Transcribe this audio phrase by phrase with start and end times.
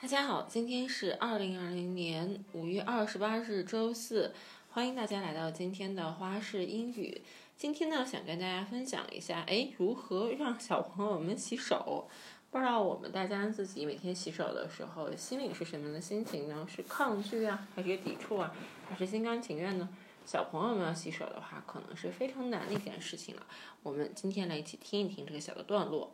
[0.00, 4.32] 大家好，今天是二零二零年五月二十八日，周四，
[4.70, 7.20] 欢迎大家来到今天的花式英语。
[7.56, 12.08] 今天呢，想跟大家分享一下，哎，如何让小朋友们洗手？
[12.52, 16.64] 不知道我们大家自己每天洗手的时候，心里是什么样的心情呢？
[16.72, 18.54] 是抗拒啊，还是抵触啊，
[18.88, 19.88] 还是心甘情愿呢？
[20.24, 23.44] 小朋友们要洗手的话，可能是非常难的一件事情了。
[23.82, 26.12] 我们今天来一起听一听这个小的段落。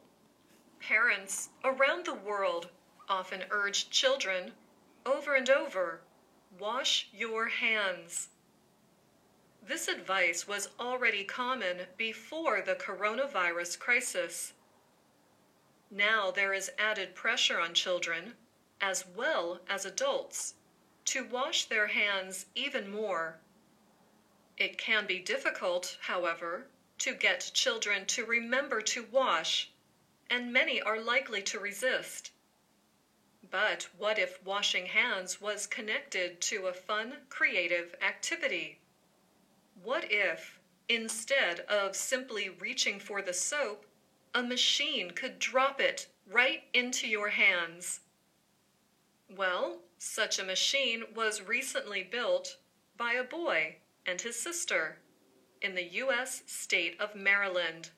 [0.80, 2.69] Parents around the world
[3.08, 4.52] often urge children
[5.04, 6.00] over and over
[6.58, 8.28] wash your hands.
[9.66, 14.52] This advice was already common before the coronavirus crisis.
[15.90, 18.34] Now there is added pressure on children,
[18.80, 20.55] as well as adults,
[21.06, 23.38] to wash their hands even more.
[24.58, 26.66] It can be difficult, however,
[26.98, 29.70] to get children to remember to wash,
[30.28, 32.30] and many are likely to resist.
[33.50, 38.81] But what if washing hands was connected to a fun, creative activity?
[39.83, 43.87] What if, instead of simply reaching for the soap,
[44.34, 48.00] a machine could drop it right into your hands?
[49.28, 52.56] Well, such a machine was recently built
[52.97, 54.98] by a boy and his sister
[55.61, 56.42] in the U.S.
[56.47, 57.91] state of Maryland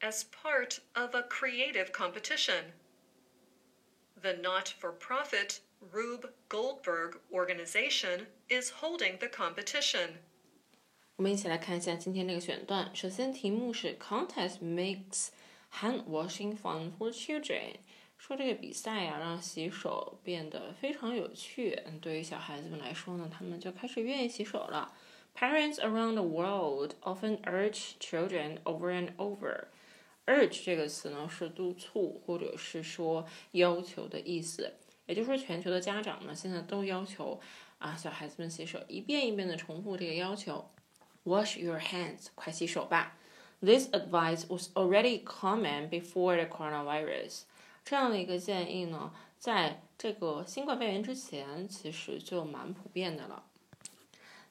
[0.00, 2.72] as part of a creative competition.
[4.25, 5.59] The not for profit
[5.91, 10.19] Rube Goldberg organization is holding the competition.
[11.15, 12.95] 我们一起来看一下今天这个选段。
[12.95, 15.29] 首先，题目是 Contest makes
[15.79, 17.75] hand washing fun for children。
[18.17, 21.81] 说这个比赛呀、啊，让洗手变得非常有趣。
[21.85, 24.93] 嗯，对于小孩子们来说呢，他们就开始愿意洗手了。
[25.35, 29.65] Parents around the world often urge children over and over.
[30.26, 34.72] urge 这个词呢是督促或者是说要求的意思，
[35.06, 37.40] 也就是说全球的家长呢现在都要求
[37.78, 40.68] 啊小孩子们洗手，一遍一遍的重复这个要求。
[41.24, 43.16] Wash your hands，快洗手吧。
[43.60, 47.42] This advice was already common before the coronavirus。
[47.84, 53.44] 这样的一个建议呢，在这个新冠肺炎之前其实就蛮普遍的了。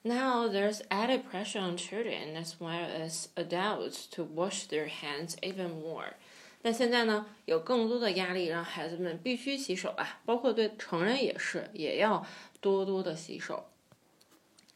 [0.05, 5.81] Now there's added pressure on children as well as adults to wash their hands even
[5.81, 6.15] more.
[6.63, 12.27] 那现在呢，有更多的压力让孩子们必须洗手啊，包括对成人也是，也要
[12.61, 13.67] 多多的洗手。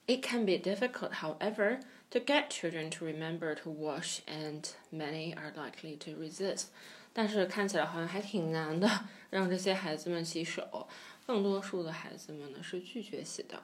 [0.06, 5.52] It can be difficult, however, to get children to remember to wash, and many are
[5.52, 6.66] likely to resist.
[7.14, 8.88] 但是看起来好像还挺难的，
[9.30, 10.88] 让这些孩子们洗手。
[11.26, 13.62] 更多数的孩子们呢是拒绝洗的。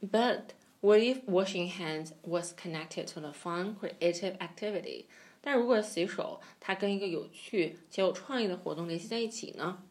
[0.00, 5.04] but what if washing hands was connected to the fun, creative activity？
[5.42, 9.82] 但如果洗手它跟一个有趣且有创意的活动联系在一起呢？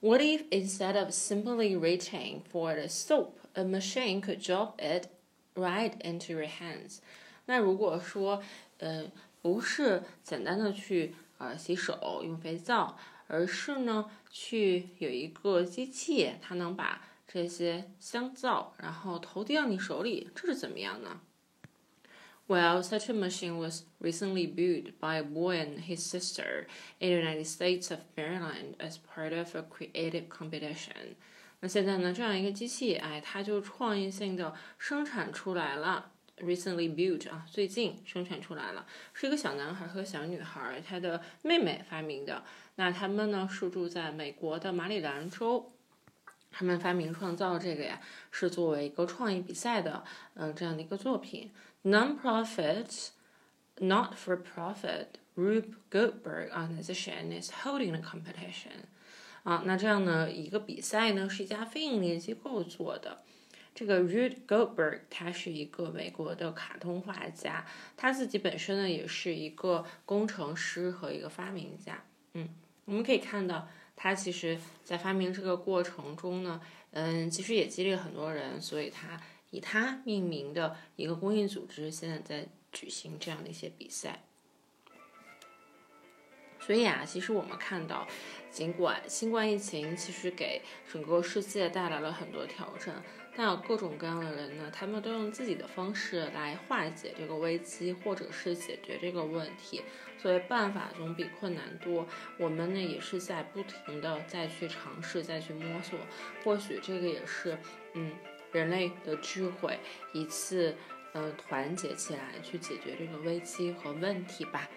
[0.00, 5.08] What if instead of simply reaching for the soap, a machine could drop it
[5.54, 6.98] right into your hands？
[7.46, 8.40] 那如果说，
[8.78, 9.10] 呃，
[9.42, 12.96] 不是简单的去呃洗手用肥皂，
[13.26, 17.02] 而是呢去有一个机器，它能把
[17.33, 21.19] 这些香皂，然后投递到你手里，这是怎么样呢
[22.45, 26.67] ？Well, such a machine was recently built by a boy and his sister
[26.99, 31.15] in the United States of Maryland as part of a creative competition.
[31.61, 36.11] 那现在呢，这样一个机器，哎，它就创意性的生产出来了。
[36.37, 42.43] Recently built 啊，最近生产出来了，是一个小男孩和小女孩，他的妹妹发明的。
[42.75, 45.72] 那他们呢是住在美国的马里兰州。
[46.55, 47.99] 他们发明创造这个呀，
[48.29, 50.03] 是作为一个创意比赛的，
[50.35, 51.51] 嗯，这样的一个作品。
[51.83, 53.09] Non-profit,
[53.77, 58.85] not-for-profit Rube Goldberg organization is holding the competition。
[59.41, 63.23] 啊，那这样呢，一个比赛呢，是一家非营利机构做的。
[63.73, 67.65] 这个 Rube Goldberg 他是一个美国的卡通画家，
[67.97, 72.05] 他自己本身呢，也是一个工程师和一个发明家。
[72.35, 72.47] 嗯，
[72.85, 73.67] 我们可以看到。
[73.95, 76.59] 他其实，在发明这个过程中呢，
[76.91, 84.23] 嗯，其实也激励了很多人，所以他以他命名的一个公益组织现在在举行这样的一些比赛。
[86.65, 88.07] 所以啊，其实我们看到，
[88.49, 90.61] 尽管新冠疫情其实给
[90.91, 93.03] 整个世界带来了很多挑战。
[93.35, 99.81] 但有各种各样的人呢，他们都用自己的方式来化解这个危机，或者是解决这个问题。
[100.19, 102.07] 所以办法总比困难多。
[102.37, 105.97] 我们呢也是在不停的再去尝试，再去摸索。
[106.43, 107.57] 或许这个也是，
[107.95, 108.13] 嗯，
[108.51, 109.79] 人类的智慧，
[110.13, 110.77] 一次，
[111.13, 114.69] 嗯，团结起来去解决这个危机和问题吧。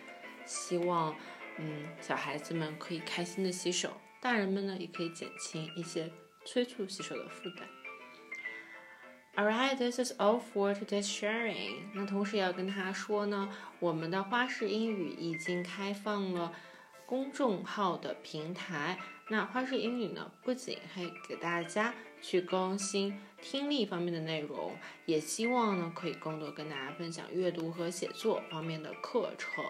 [0.47, 1.15] 希望，
[1.59, 3.91] 嗯，小孩子们可以开心的洗手。
[4.21, 6.11] 大人们呢也可以减轻一些
[6.45, 7.69] 催促洗手的负担。
[9.37, 11.75] All right, this is all for today's sharing。
[11.95, 16.55] 那同时也要跟大家说呢，我们的花式英语已经开放了
[17.05, 18.99] 公众号的平台。
[19.29, 24.75] 那花式英语呢，不仅会给大家去更新听力方面的内容，
[25.05, 29.63] 也希望呢可以更多跟大家分享阅读和写作方面的课程。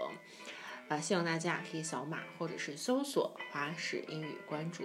[0.90, 4.84] 啊，希望大家可以扫码或者是搜索“花式英语”关注。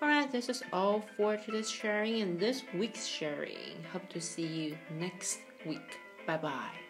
[0.00, 3.82] Alright, this is all for today's sharing and this week's sharing.
[3.92, 5.80] Hope to see you next week.
[6.26, 6.89] Bye bye.